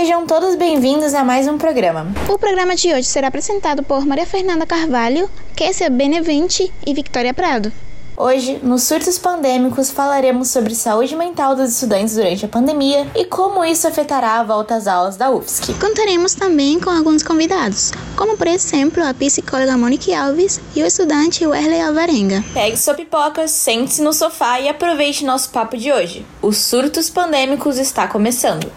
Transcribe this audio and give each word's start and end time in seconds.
Sejam 0.00 0.26
todos 0.26 0.54
bem-vindos 0.54 1.12
a 1.12 1.22
mais 1.22 1.46
um 1.46 1.58
programa. 1.58 2.06
O 2.26 2.38
programa 2.38 2.74
de 2.74 2.90
hoje 2.90 3.04
será 3.04 3.28
apresentado 3.28 3.82
por 3.82 4.06
Maria 4.06 4.24
Fernanda 4.24 4.64
Carvalho, 4.64 5.28
Kessia 5.54 5.90
Benevente 5.90 6.72
e 6.86 6.94
Victoria 6.94 7.34
Prado. 7.34 7.70
Hoje, 8.16 8.58
nos 8.62 8.84
surtos 8.84 9.18
pandêmicos, 9.18 9.90
falaremos 9.90 10.48
sobre 10.48 10.74
saúde 10.74 11.14
mental 11.14 11.54
dos 11.54 11.74
estudantes 11.74 12.14
durante 12.14 12.46
a 12.46 12.48
pandemia 12.48 13.08
e 13.14 13.26
como 13.26 13.62
isso 13.62 13.86
afetará 13.86 14.40
a 14.40 14.42
volta 14.42 14.74
às 14.74 14.86
aulas 14.86 15.18
da 15.18 15.30
UFSC. 15.30 15.74
Contaremos 15.74 16.34
também 16.34 16.80
com 16.80 16.88
alguns 16.88 17.22
convidados, 17.22 17.92
como 18.16 18.38
por 18.38 18.46
exemplo 18.46 19.04
a 19.04 19.12
psicóloga 19.12 19.76
Monique 19.76 20.14
Alves 20.14 20.62
e 20.74 20.82
o 20.82 20.86
estudante 20.86 21.46
Werley 21.46 21.82
Alvarenga. 21.82 22.42
Pegue 22.54 22.78
sua 22.78 22.94
pipoca, 22.94 23.46
sente-se 23.46 24.00
no 24.00 24.14
sofá 24.14 24.60
e 24.60 24.68
aproveite 24.70 25.26
nosso 25.26 25.50
papo 25.50 25.76
de 25.76 25.92
hoje. 25.92 26.24
Os 26.40 26.56
surtos 26.56 27.10
pandêmicos 27.10 27.76
está 27.76 28.08
começando. 28.08 28.72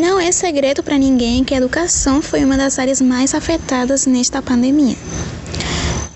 Não 0.00 0.18
é 0.18 0.32
segredo 0.32 0.82
para 0.82 0.96
ninguém 0.96 1.44
que 1.44 1.52
a 1.52 1.58
educação 1.58 2.22
foi 2.22 2.42
uma 2.42 2.56
das 2.56 2.78
áreas 2.78 3.02
mais 3.02 3.34
afetadas 3.34 4.06
nesta 4.06 4.40
pandemia. 4.40 4.96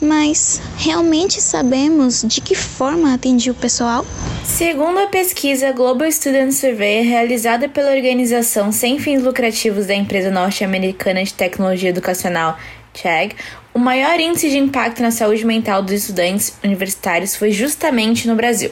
Mas 0.00 0.58
realmente 0.78 1.38
sabemos 1.38 2.24
de 2.26 2.40
que 2.40 2.54
forma 2.54 3.12
atingiu 3.12 3.52
o 3.52 3.56
pessoal? 3.56 4.06
Segundo 4.42 5.00
a 5.00 5.06
pesquisa 5.08 5.70
Global 5.70 6.10
Student 6.10 6.52
Survey 6.52 7.02
realizada 7.02 7.68
pela 7.68 7.90
organização 7.90 8.72
sem 8.72 8.98
fins 8.98 9.22
lucrativos 9.22 9.84
da 9.84 9.94
empresa 9.94 10.30
norte-americana 10.30 11.22
de 11.22 11.34
tecnologia 11.34 11.90
educacional 11.90 12.58
CHEG, 12.94 13.36
o 13.74 13.78
maior 13.78 14.18
índice 14.18 14.48
de 14.48 14.56
impacto 14.56 15.02
na 15.02 15.10
saúde 15.10 15.44
mental 15.44 15.82
dos 15.82 15.92
estudantes 15.92 16.54
universitários 16.64 17.36
foi 17.36 17.50
justamente 17.50 18.26
no 18.26 18.34
Brasil. 18.34 18.70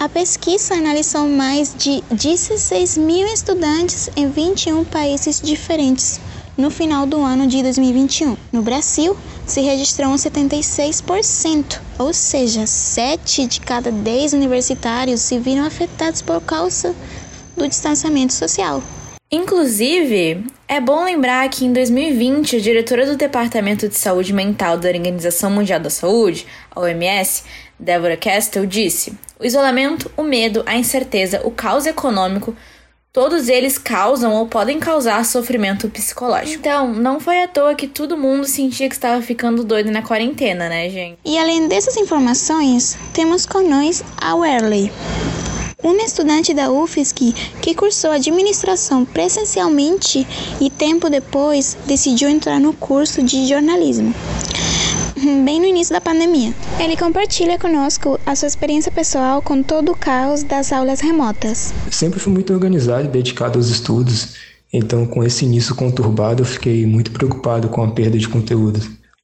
A 0.00 0.08
pesquisa 0.08 0.76
analisou 0.76 1.28
mais 1.28 1.74
de 1.76 2.02
16 2.10 2.96
mil 2.96 3.26
estudantes 3.26 4.08
em 4.16 4.30
21 4.30 4.82
países 4.82 5.42
diferentes 5.42 6.18
no 6.56 6.70
final 6.70 7.04
do 7.04 7.20
ano 7.20 7.46
de 7.46 7.62
2021. 7.62 8.34
No 8.50 8.62
Brasil, 8.62 9.14
se 9.46 9.60
registrou 9.60 10.14
76%, 10.14 11.82
ou 11.98 12.14
seja, 12.14 12.66
7 12.66 13.46
de 13.46 13.60
cada 13.60 13.92
10 13.92 14.32
universitários 14.32 15.20
se 15.20 15.38
viram 15.38 15.66
afetados 15.66 16.22
por 16.22 16.40
causa 16.40 16.96
do 17.54 17.68
distanciamento 17.68 18.32
social. 18.32 18.82
Inclusive, 19.30 20.46
é 20.70 20.80
bom 20.80 21.04
lembrar 21.04 21.48
que 21.48 21.64
em 21.64 21.72
2020, 21.72 22.54
a 22.54 22.60
diretora 22.60 23.04
do 23.04 23.16
Departamento 23.16 23.88
de 23.88 23.96
Saúde 23.96 24.32
Mental 24.32 24.78
da 24.78 24.88
Organização 24.88 25.50
Mundial 25.50 25.80
da 25.80 25.90
Saúde, 25.90 26.46
a 26.70 26.78
OMS, 26.78 27.42
Deborah 27.76 28.16
Castle, 28.16 28.68
disse: 28.68 29.12
o 29.40 29.44
isolamento, 29.44 30.08
o 30.16 30.22
medo, 30.22 30.62
a 30.66 30.76
incerteza, 30.76 31.40
o 31.42 31.50
caos 31.50 31.86
econômico, 31.86 32.54
todos 33.12 33.48
eles 33.48 33.78
causam 33.78 34.32
ou 34.32 34.46
podem 34.46 34.78
causar 34.78 35.24
sofrimento 35.24 35.88
psicológico. 35.90 36.60
Então, 36.60 36.94
não 36.94 37.18
foi 37.18 37.42
à 37.42 37.48
toa 37.48 37.74
que 37.74 37.88
todo 37.88 38.16
mundo 38.16 38.46
sentia 38.46 38.88
que 38.88 38.94
estava 38.94 39.20
ficando 39.20 39.64
doido 39.64 39.90
na 39.90 40.02
quarentena, 40.02 40.68
né, 40.68 40.88
gente? 40.88 41.18
E 41.24 41.36
além 41.36 41.66
dessas 41.66 41.96
informações, 41.96 42.96
temos 43.12 43.44
nós 43.68 44.04
a 44.18 44.36
Werley. 44.36 44.92
Uma 45.82 46.02
estudante 46.02 46.52
da 46.52 46.70
UFSC 46.70 47.34
que 47.62 47.74
cursou 47.74 48.10
administração 48.10 49.04
presencialmente 49.04 50.26
e 50.60 50.68
tempo 50.68 51.08
depois 51.08 51.76
decidiu 51.86 52.28
entrar 52.28 52.60
no 52.60 52.74
curso 52.74 53.22
de 53.22 53.48
jornalismo 53.48 54.14
bem 55.44 55.58
no 55.58 55.66
início 55.66 55.92
da 55.92 56.00
pandemia. 56.00 56.54
Ele 56.78 56.96
compartilha 56.96 57.58
conosco 57.58 58.18
a 58.26 58.34
sua 58.34 58.48
experiência 58.48 58.90
pessoal 58.90 59.40
com 59.42 59.62
todo 59.62 59.92
o 59.92 59.96
caos 59.96 60.42
das 60.42 60.72
aulas 60.72 61.00
remotas. 61.00 61.72
Sempre 61.90 62.20
fui 62.20 62.32
muito 62.32 62.52
organizado 62.52 63.04
e 63.04 63.08
dedicado 63.08 63.58
aos 63.58 63.68
estudos, 63.68 64.36
então 64.72 65.06
com 65.06 65.24
esse 65.24 65.44
início 65.44 65.74
conturbado 65.74 66.42
eu 66.42 66.46
fiquei 66.46 66.86
muito 66.86 67.10
preocupado 67.10 67.68
com 67.68 67.82
a 67.82 67.90
perda 67.90 68.18
de 68.18 68.28
conteúdo, 68.28 68.80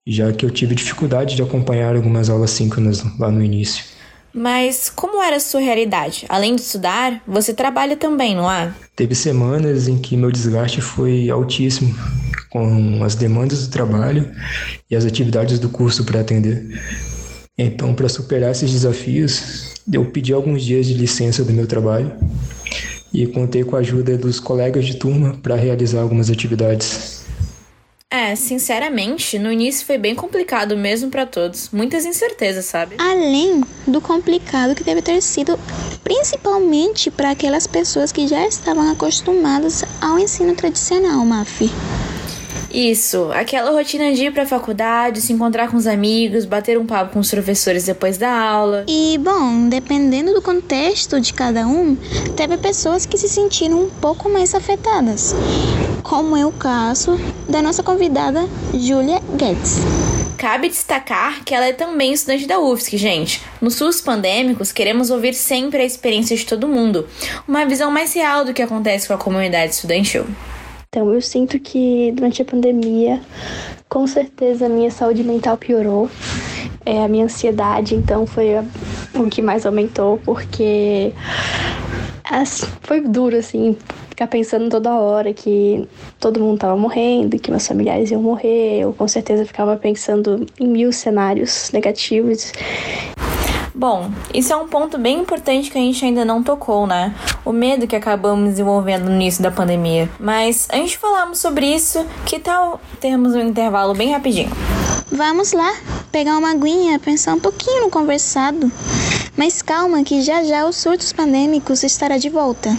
já 0.06 0.33
que 0.33 0.44
eu 0.44 0.50
tive 0.50 0.75
dificuldade 0.75 1.37
de 1.37 1.43
acompanhar 1.43 1.97
algumas 1.97 2.28
aulas 2.31 2.50
síncronas 2.50 3.03
lá 3.19 3.31
no 3.31 3.43
início. 3.43 3.96
Mas 4.37 4.93
como 4.95 5.23
era 5.23 5.37
a 5.37 5.41
sua 5.41 5.61
realidade? 5.61 6.27
Além 6.29 6.55
de 6.55 6.61
estudar, 6.61 7.23
você 7.27 7.55
trabalha 7.55 7.97
também, 7.97 8.37
não 8.37 8.53
é? 8.53 8.71
Teve 8.95 9.15
semanas 9.15 9.89
em 9.89 9.97
que 9.97 10.15
meu 10.15 10.31
desgaste 10.31 10.83
foi 10.83 11.31
altíssimo, 11.31 11.97
com 12.51 13.03
as 13.03 13.15
demandas 13.15 13.67
do 13.67 13.73
trabalho 13.73 14.31
e 14.91 14.95
as 14.95 15.07
atividades 15.07 15.59
do 15.59 15.71
curso 15.71 16.05
para 16.05 16.21
atender. 16.21 16.69
Então, 17.57 17.95
para 17.95 18.11
superar 18.11 18.51
esses 18.51 18.71
desafios, 18.71 19.75
eu 19.91 20.05
pedi 20.05 20.35
alguns 20.35 20.63
dias 20.63 20.85
de 20.85 20.93
licença 20.93 21.43
do 21.43 21.55
meu 21.55 21.67
trabalho 21.67 22.13
e 23.15 23.27
contei 23.27 23.65
com 23.65 23.75
a 23.77 23.79
ajuda 23.79 24.19
dos 24.19 24.39
colegas 24.39 24.85
de 24.85 24.97
turma 24.97 25.39
para 25.43 25.57
realizar 25.57 26.03
algumas 26.03 26.29
atividades. 26.29 27.16
É, 28.09 28.37
sinceramente, 28.37 29.37
no 29.37 29.50
início 29.50 29.84
foi 29.84 29.99
bem 29.99 30.15
complicado 30.15 30.77
mesmo 30.77 31.11
para 31.11 31.27
todos. 31.27 31.71
Muitas 31.72 32.06
incertezas, 32.06 32.65
sabe? 32.65 32.94
Além 32.99 33.62
do 33.84 34.00
complicado 34.00 34.77
que 34.77 34.84
deve 34.84 35.03
ter 35.03 35.21
sido 35.21 35.59
principalmente 36.05 37.11
para 37.11 37.31
aquelas 37.31 37.67
pessoas 37.67 38.12
que 38.12 38.28
já 38.28 38.47
estavam 38.47 38.93
acostumadas 38.93 39.84
ao 40.00 40.21
ensino 40.21 40.55
tradicional, 40.55 41.25
Mafi. 41.25 41.69
Isso, 42.72 43.31
aquela 43.33 43.71
rotina 43.71 44.12
de 44.12 44.27
ir 44.27 44.33
pra 44.33 44.47
faculdade, 44.47 45.21
se 45.21 45.33
encontrar 45.33 45.71
com 45.71 45.77
os 45.77 45.87
amigos, 45.87 46.44
bater 46.44 46.78
um 46.78 46.87
papo 46.87 47.15
com 47.15 47.21
os 47.21 47.31
professores 47.31 47.84
depois 47.84 48.19
da 48.19 48.31
aula. 48.31 48.84
E, 48.87 49.19
bom, 49.19 49.69
dependendo 49.69 50.33
do 50.33 50.43
contexto 50.43 51.21
de 51.21 51.33
cada 51.33 51.67
um, 51.67 51.97
teve 52.37 52.56
pessoas 52.59 53.06
que 53.06 53.17
se 53.17 53.28
sentiram 53.28 53.84
um 53.84 53.91
pouco 53.91 54.28
mais 54.28 54.55
afetadas, 54.55 55.34
como 56.09 56.37
é 56.37 56.47
o 56.47 56.53
caso 56.53 57.19
da 57.49 57.61
nossa 57.61 57.83
convidada 57.83 58.49
Julia 58.72 59.21
Guedes. 59.37 59.78
Cabe 60.39 60.69
destacar 60.69 61.43
que 61.44 61.53
ela 61.53 61.67
é 61.67 61.72
também 61.72 62.12
estudante 62.12 62.47
da 62.47 62.61
UFSC, 62.61 62.97
gente. 62.97 63.43
Nos 63.61 63.75
SUS 63.75 64.00
pandêmicos, 64.00 64.71
queremos 64.71 65.11
ouvir 65.11 65.34
sempre 65.34 65.83
a 65.83 65.84
experiência 65.84 66.37
de 66.37 66.47
todo 66.47 66.69
mundo, 66.69 67.09
uma 67.49 67.67
visão 67.67 67.91
mais 67.91 68.15
real 68.15 68.44
do 68.44 68.55
que 68.55 68.62
acontece 68.62 69.09
com 69.09 69.15
a 69.15 69.19
comunidade 69.19 69.75
estudantil. 69.75 70.25
Então, 70.89 71.12
eu 71.12 71.21
sinto 71.21 71.59
que 71.59 72.12
durante 72.15 72.41
a 72.41 72.44
pandemia, 72.44 73.21
com 73.88 74.06
certeza, 74.06 74.67
a 74.67 74.69
minha 74.69 74.93
saúde 74.93 75.25
mental 75.25 75.56
piorou. 75.56 76.09
É, 76.84 77.03
a 77.03 77.09
minha 77.09 77.25
ansiedade, 77.25 77.97
então, 77.97 78.28
foi 78.28 78.50
o 79.12 79.28
que 79.28 79.43
mais 79.43 79.67
aumentou, 79.67 80.21
porque 80.25 81.12
foi 82.83 83.00
duro, 83.00 83.37
assim, 83.37 83.77
ficar 84.16 84.28
pensando 84.28 84.71
toda 84.71 84.94
hora 84.94 85.34
que 85.34 85.87
todo 86.19 86.41
mundo 86.41 86.59
tava 86.59 86.75
morrendo, 86.75 87.38
que 87.38 87.50
meus 87.50 87.66
familiares 87.66 88.10
iam 88.10 88.22
morrer. 88.22 88.81
Eu 88.81 88.94
com 88.94 89.06
certeza 89.06 89.44
ficava 89.44 89.77
pensando 89.77 90.47
em 90.59 90.66
mil 90.66 90.91
cenários 90.91 91.71
negativos. 91.71 92.50
Bom, 93.75 94.10
isso 94.32 94.55
é 94.55 94.56
um 94.56 94.69
ponto 94.69 94.97
bem 94.97 95.21
importante 95.21 95.71
que 95.71 95.76
a 95.76 95.81
gente 95.82 96.03
ainda 96.03 96.25
não 96.25 96.43
tocou, 96.43 96.87
né? 96.87 97.15
O 97.44 97.53
medo 97.53 97.87
que 97.87 97.94
acabamos 97.94 98.49
desenvolvendo 98.49 99.05
no 99.05 99.12
início 99.12 99.43
da 99.43 99.50
pandemia. 99.50 100.09
Mas 100.19 100.66
antes 100.72 100.93
de 100.93 100.99
falarmos 100.99 101.38
sobre 101.38 101.66
isso, 101.66 102.06
que 102.25 102.38
tal 102.38 102.81
termos 102.99 103.34
um 103.34 103.41
intervalo 103.41 103.93
bem 103.93 104.12
rapidinho? 104.12 104.50
Vamos 105.12 105.53
lá, 105.53 105.75
pegar 106.10 106.38
uma 106.38 106.53
aguinha, 106.53 106.99
pensar 106.99 107.34
um 107.34 107.41
pouquinho 107.41 107.82
no 107.82 107.91
conversado. 107.91 108.72
Mas 109.37 109.60
calma 109.60 110.03
que 110.03 110.22
já 110.22 110.43
já 110.43 110.66
os 110.66 110.76
surtos 110.76 111.12
pandêmicos 111.12 111.82
estará 111.82 112.16
de 112.16 112.31
volta. 112.31 112.71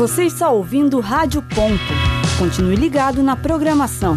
Você 0.00 0.24
está 0.24 0.48
ouvindo 0.48 0.98
Rádio 0.98 1.42
Ponto. 1.42 1.92
Continue 2.38 2.74
ligado 2.74 3.22
na 3.22 3.36
programação. 3.36 4.16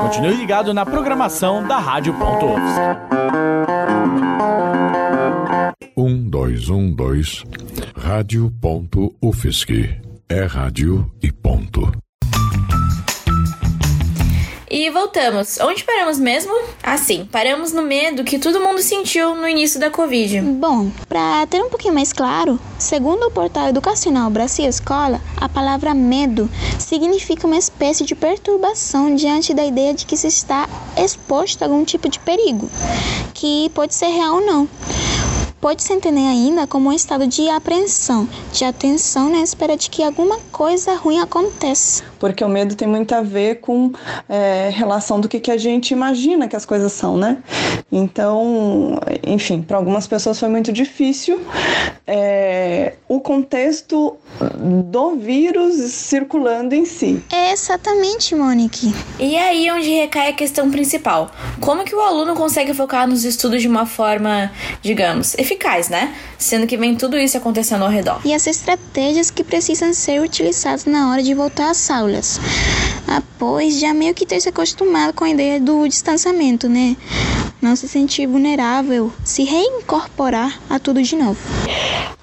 Continue 0.00 0.36
ligado 0.36 0.72
na 0.72 0.86
programação 0.86 1.68
da 1.68 1.78
Rádio 1.78 2.14
Ponto 2.14 2.46
Um, 5.94 6.30
dois, 6.30 6.70
um, 6.70 6.94
dois. 6.94 7.44
Rádio 7.94 8.50
Ponto 8.58 9.14
UFSC. 9.20 10.00
É 10.30 10.46
rádio 10.46 11.12
e 11.22 11.30
ponto. 11.30 11.92
E 14.78 14.90
voltamos. 14.90 15.58
Onde 15.58 15.82
paramos 15.82 16.20
mesmo? 16.20 16.52
Assim, 16.80 17.24
paramos 17.32 17.72
no 17.72 17.82
medo 17.82 18.22
que 18.22 18.38
todo 18.38 18.60
mundo 18.60 18.80
sentiu 18.80 19.34
no 19.34 19.48
início 19.48 19.80
da 19.80 19.90
Covid. 19.90 20.40
Bom, 20.40 20.88
para 21.08 21.44
ter 21.48 21.60
um 21.60 21.68
pouquinho 21.68 21.94
mais 21.94 22.12
claro, 22.12 22.60
segundo 22.78 23.26
o 23.26 23.30
portal 23.32 23.66
educacional 23.66 24.30
Brasil 24.30 24.66
Escola, 24.66 25.20
a 25.36 25.48
palavra 25.48 25.92
medo 25.94 26.48
significa 26.78 27.44
uma 27.44 27.58
espécie 27.58 28.04
de 28.04 28.14
perturbação 28.14 29.16
diante 29.16 29.52
da 29.52 29.66
ideia 29.66 29.92
de 29.92 30.06
que 30.06 30.16
se 30.16 30.28
está 30.28 30.68
exposto 30.96 31.62
a 31.62 31.66
algum 31.66 31.84
tipo 31.84 32.08
de 32.08 32.20
perigo, 32.20 32.70
que 33.34 33.68
pode 33.70 33.96
ser 33.96 34.06
real 34.06 34.36
ou 34.36 34.46
não 34.46 34.68
pode-se 35.60 35.92
entender 35.92 36.20
ainda 36.20 36.68
como 36.68 36.88
um 36.88 36.92
estado 36.92 37.26
de 37.26 37.48
apreensão, 37.48 38.28
de 38.52 38.64
atenção 38.64 39.28
na 39.28 39.40
espera 39.40 39.76
de 39.76 39.90
que 39.90 40.04
alguma 40.04 40.38
coisa 40.52 40.94
ruim 40.94 41.18
aconteça. 41.18 42.04
Porque 42.18 42.44
o 42.44 42.48
medo 42.48 42.74
tem 42.74 42.88
muito 42.88 43.14
a 43.14 43.22
ver 43.22 43.56
com 43.56 43.92
é, 44.28 44.70
relação 44.72 45.20
do 45.20 45.28
que, 45.28 45.40
que 45.40 45.50
a 45.50 45.56
gente 45.56 45.92
imagina 45.92 46.48
que 46.48 46.56
as 46.56 46.64
coisas 46.64 46.92
são, 46.92 47.16
né? 47.16 47.38
Então, 47.90 48.98
enfim, 49.26 49.62
para 49.62 49.76
algumas 49.76 50.06
pessoas 50.06 50.38
foi 50.38 50.48
muito 50.48 50.72
difícil 50.72 51.40
é, 52.06 52.94
o 53.06 53.20
contexto 53.20 54.16
do 54.58 55.16
vírus 55.16 55.74
circulando 55.92 56.74
em 56.74 56.84
si. 56.84 57.22
É 57.30 57.52
exatamente, 57.52 58.34
Monique. 58.34 58.94
E 59.18 59.36
aí 59.36 59.70
onde 59.70 59.90
recai 59.90 60.28
a 60.28 60.32
questão 60.32 60.70
principal. 60.70 61.30
Como 61.60 61.84
que 61.84 61.94
o 61.94 62.00
aluno 62.00 62.34
consegue 62.34 62.72
focar 62.72 63.06
nos 63.06 63.24
estudos 63.24 63.60
de 63.60 63.68
uma 63.68 63.84
forma, 63.84 64.50
digamos, 64.80 65.36
eficaz, 65.38 65.88
né? 65.88 66.14
Sendo 66.38 66.66
que 66.66 66.76
vem 66.76 66.96
tudo 66.96 67.18
isso 67.18 67.36
acontecendo 67.36 67.84
ao 67.84 67.90
redor. 67.90 68.20
E 68.24 68.32
as 68.32 68.46
estratégias 68.46 69.30
que 69.30 69.44
precisam 69.44 69.92
ser 69.92 70.20
utilizadas 70.20 70.84
na 70.84 71.10
hora 71.10 71.22
de 71.22 71.34
voltar 71.34 71.70
às 71.70 71.76
aulas. 72.08 72.40
Após 73.06 73.78
já 73.78 73.94
meio 73.94 74.14
que 74.14 74.26
ter 74.26 74.40
se 74.40 74.48
acostumado 74.48 75.12
com 75.12 75.24
a 75.24 75.30
ideia 75.30 75.60
do 75.60 75.86
distanciamento, 75.86 76.68
né? 76.68 76.96
Não 77.60 77.76
se 77.76 77.88
sentir 77.88 78.26
vulnerável, 78.26 79.12
se 79.24 79.44
reincorporar 79.44 80.58
a 80.70 80.78
tudo 80.78 81.02
de 81.02 81.16
novo. 81.16 81.38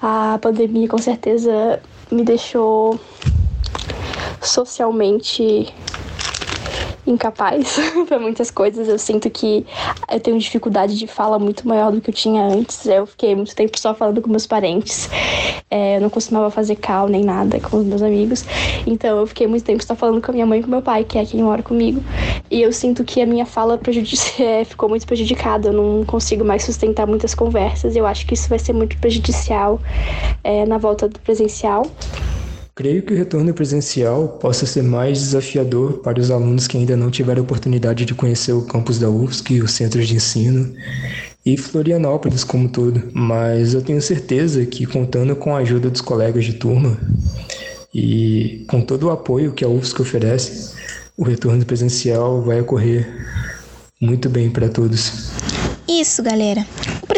A 0.00 0.38
pandemia 0.40 0.88
com 0.88 0.98
certeza 0.98 1.80
me 2.10 2.22
deixou 2.24 2.98
socialmente 4.40 5.72
incapaz 7.06 7.76
para 8.06 8.18
muitas 8.18 8.50
coisas. 8.50 8.88
Eu 8.88 8.98
sinto 8.98 9.30
que 9.30 9.66
eu 10.10 10.20
tenho 10.20 10.38
dificuldade 10.38 10.98
de 10.98 11.06
fala 11.06 11.38
muito 11.38 11.66
maior 11.66 11.92
do 11.92 12.00
que 12.00 12.10
eu 12.10 12.14
tinha 12.14 12.42
antes. 12.42 12.86
Eu 12.86 13.06
fiquei 13.06 13.34
muito 13.34 13.54
tempo 13.54 13.78
só 13.78 13.94
falando 13.94 14.20
com 14.20 14.28
meus 14.28 14.46
parentes. 14.46 15.08
É, 15.70 15.96
eu 15.96 16.00
não 16.00 16.10
costumava 16.10 16.50
fazer 16.50 16.76
cal 16.76 17.08
nem 17.08 17.24
nada 17.24 17.60
com 17.60 17.78
os 17.78 17.84
meus 17.84 18.02
amigos. 18.02 18.44
Então 18.86 19.18
eu 19.18 19.26
fiquei 19.26 19.46
muito 19.46 19.64
tempo 19.64 19.84
só 19.84 19.94
falando 19.94 20.20
com 20.20 20.30
a 20.30 20.34
minha 20.34 20.46
mãe 20.46 20.60
e 20.60 20.62
com 20.62 20.70
meu 20.70 20.82
pai, 20.82 21.04
que 21.04 21.18
é 21.18 21.24
quem 21.24 21.42
mora 21.42 21.62
comigo. 21.62 22.02
E 22.50 22.62
eu 22.62 22.72
sinto 22.72 23.04
que 23.04 23.20
a 23.20 23.26
minha 23.26 23.46
fala 23.46 23.78
é, 24.38 24.64
ficou 24.64 24.88
muito 24.88 25.06
prejudicada. 25.06 25.68
Eu 25.68 25.72
não 25.72 26.04
consigo 26.04 26.44
mais 26.44 26.64
sustentar 26.64 27.06
muitas 27.06 27.34
conversas. 27.34 27.96
Eu 27.96 28.06
acho 28.06 28.26
que 28.26 28.34
isso 28.34 28.48
vai 28.48 28.58
ser 28.58 28.72
muito 28.72 28.96
prejudicial 28.98 29.80
é, 30.42 30.64
na 30.66 30.78
volta 30.78 31.08
do 31.08 31.18
presencial. 31.20 31.86
Creio 32.76 33.02
que 33.02 33.14
o 33.14 33.16
retorno 33.16 33.54
presencial 33.54 34.28
possa 34.38 34.66
ser 34.66 34.82
mais 34.82 35.18
desafiador 35.18 35.94
para 36.00 36.20
os 36.20 36.30
alunos 36.30 36.68
que 36.68 36.76
ainda 36.76 36.94
não 36.94 37.10
tiveram 37.10 37.42
oportunidade 37.42 38.04
de 38.04 38.14
conhecer 38.14 38.52
o 38.52 38.66
campus 38.66 38.98
da 38.98 39.08
UFSC, 39.08 39.62
os 39.62 39.70
centros 39.70 40.06
de 40.06 40.16
ensino 40.16 40.74
e 41.44 41.56
Florianópolis 41.56 42.44
como 42.44 42.64
um 42.64 42.68
todo, 42.68 43.02
mas 43.14 43.72
eu 43.72 43.80
tenho 43.80 44.02
certeza 44.02 44.66
que 44.66 44.84
contando 44.84 45.34
com 45.34 45.56
a 45.56 45.60
ajuda 45.60 45.88
dos 45.88 46.02
colegas 46.02 46.44
de 46.44 46.52
turma 46.52 47.00
e 47.94 48.66
com 48.68 48.82
todo 48.82 49.04
o 49.04 49.10
apoio 49.10 49.52
que 49.52 49.64
a 49.64 49.68
UFSC 49.68 50.02
oferece, 50.02 50.74
o 51.16 51.24
retorno 51.24 51.64
presencial 51.64 52.42
vai 52.42 52.60
ocorrer 52.60 53.08
muito 53.98 54.28
bem 54.28 54.50
para 54.50 54.68
todos. 54.68 55.30
Isso, 55.88 56.22
galera. 56.22 56.66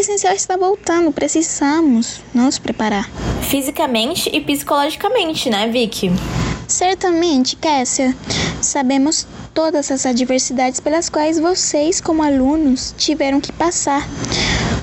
Presencial 0.09 0.35
está 0.35 0.57
voltando, 0.57 1.13
precisamos 1.13 2.23
nos 2.33 2.59
preparar. 2.59 3.11
Fisicamente 3.43 4.35
e 4.35 4.41
psicologicamente, 4.41 5.51
né, 5.51 5.69
Vicky? 5.69 6.11
Certamente, 6.67 7.57
Kessia. 7.57 8.17
Sabemos 8.63 9.27
todas 9.53 9.91
as 9.91 10.07
adversidades 10.07 10.81
pelas 10.81 11.11
quais 11.11 11.39
vocês, 11.39 12.01
como 12.01 12.23
alunos, 12.23 12.95
tiveram 12.97 13.39
que 13.39 13.53
passar. 13.53 14.09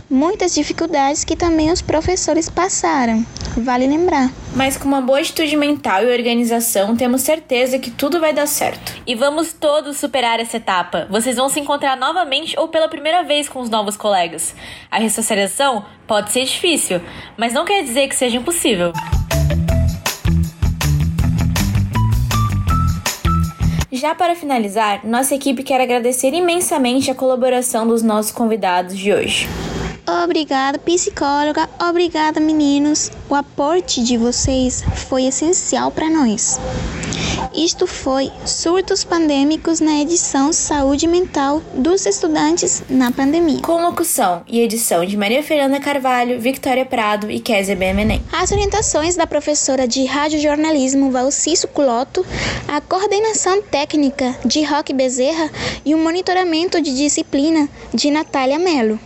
Muitas 0.07 0.53
dificuldades 0.53 1.23
que 1.23 1.35
também 1.35 1.71
os 1.71 1.81
professores 1.81 2.47
passaram, 2.47 3.25
vale 3.61 3.87
lembrar. 3.87 4.31
Mas 4.55 4.77
com 4.77 4.87
uma 4.87 5.01
boa 5.01 5.19
atitude 5.19 5.55
mental 5.55 6.03
e 6.03 6.11
organização, 6.11 6.95
temos 6.95 7.21
certeza 7.21 7.79
que 7.79 7.91
tudo 7.91 8.19
vai 8.19 8.33
dar 8.33 8.47
certo. 8.47 8.93
E 9.05 9.15
vamos 9.15 9.53
todos 9.53 9.97
superar 9.97 10.39
essa 10.39 10.57
etapa. 10.57 11.07
Vocês 11.09 11.35
vão 11.35 11.49
se 11.49 11.59
encontrar 11.59 11.97
novamente 11.97 12.57
ou 12.59 12.67
pela 12.67 12.87
primeira 12.87 13.23
vez 13.23 13.49
com 13.49 13.59
os 13.59 13.69
novos 13.69 13.97
colegas. 13.97 14.55
A 14.89 14.99
ressocialização 14.99 15.85
pode 16.07 16.31
ser 16.31 16.45
difícil, 16.45 17.01
mas 17.37 17.53
não 17.53 17.65
quer 17.65 17.83
dizer 17.83 18.07
que 18.07 18.15
seja 18.15 18.37
impossível. 18.37 18.93
Já 23.91 24.13
para 24.13 24.35
finalizar, 24.35 25.05
nossa 25.05 25.33
equipe 25.33 25.63
quer 25.63 25.79
agradecer 25.79 26.33
imensamente 26.33 27.09
a 27.09 27.15
colaboração 27.15 27.87
dos 27.87 28.03
nossos 28.03 28.31
convidados 28.31 28.97
de 28.97 29.13
hoje. 29.13 29.47
Obrigada, 30.07 30.77
psicóloga. 30.77 31.67
Obrigada, 31.79 32.39
meninos. 32.39 33.11
O 33.27 33.33
aporte 33.33 34.03
de 34.03 34.17
vocês 34.17 34.83
foi 35.07 35.25
essencial 35.25 35.89
para 35.89 36.09
nós. 36.09 36.59
Isto 37.53 37.87
foi 37.87 38.31
Surtos 38.45 39.03
Pandêmicos 39.03 39.79
na 39.79 40.01
edição 40.01 40.51
Saúde 40.51 41.07
Mental 41.07 41.61
dos 41.73 42.05
Estudantes 42.05 42.83
na 42.89 43.11
Pandemia. 43.11 43.61
Com 43.61 43.81
locução 43.81 44.43
e 44.47 44.59
edição 44.59 45.05
de 45.05 45.15
Maria 45.15 45.41
Fernanda 45.41 45.79
Carvalho, 45.79 46.39
Victoria 46.39 46.85
Prado 46.85 47.31
e 47.31 47.39
Kézia 47.39 47.75
Bemenem. 47.75 48.21
As 48.31 48.51
orientações 48.51 49.15
da 49.15 49.25
professora 49.25 49.87
de 49.87 50.05
radiojornalismo 50.05 51.11
Valciso 51.11 51.67
Culoto, 51.67 52.25
a 52.67 52.81
coordenação 52.81 53.61
técnica 53.61 54.35
de 54.45 54.63
Roque 54.63 54.93
Bezerra 54.93 55.49
e 55.85 55.95
o 55.95 55.97
monitoramento 55.97 56.81
de 56.81 56.95
disciplina 56.95 57.69
de 57.93 58.11
Natália 58.11 58.59
Melo. 58.59 58.99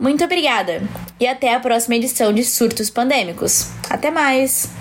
Muito 0.00 0.24
obrigada 0.24 0.80
e 1.20 1.26
até 1.26 1.54
a 1.54 1.60
próxima 1.60 1.94
edição 1.94 2.32
de 2.32 2.42
Surtos 2.42 2.88
Pandêmicos. 2.88 3.66
Até 3.90 4.10
mais! 4.10 4.79